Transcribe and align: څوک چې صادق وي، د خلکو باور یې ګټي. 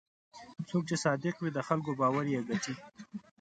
څوک 0.69 0.83
چې 0.89 0.95
صادق 1.03 1.35
وي، 1.39 1.51
د 1.53 1.59
خلکو 1.67 1.91
باور 1.99 2.25
یې 2.33 2.41
ګټي. 2.49 2.75